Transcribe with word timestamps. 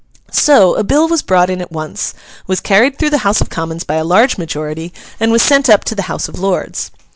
So, 0.31 0.73
a 0.77 0.83
bill 0.83 1.07
was 1.07 1.21
brought 1.21 1.51
in 1.51 1.61
at 1.61 1.71
once, 1.71 2.15
was 2.47 2.59
carried 2.59 2.97
through 2.97 3.11
the 3.11 3.19
House 3.19 3.39
of 3.39 3.51
Commons 3.51 3.83
by 3.83 3.97
a 3.97 4.03
large 4.03 4.35
majority, 4.35 4.91
and 5.19 5.31
was 5.31 5.43
sent 5.43 5.69
up 5.69 5.83
to 5.83 5.93
the 5.93 6.01
House 6.09 6.27
of 6.27 6.39
Lords. 6.39 6.89